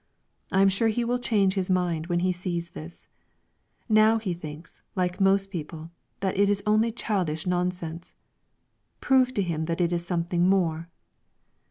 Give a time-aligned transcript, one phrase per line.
[0.51, 3.07] I am sure he will change his mind when he sees this;
[3.87, 8.15] now he thinks, like most people, that it is only childish nonsense.
[8.99, 10.89] Prove to him that it is something more."